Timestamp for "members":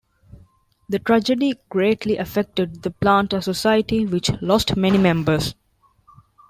4.97-5.53